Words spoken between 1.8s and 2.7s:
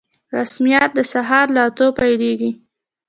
پیلیږي